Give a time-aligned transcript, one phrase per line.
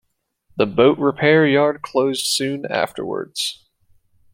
[0.57, 3.69] The boat repair yard closed soon afterwards.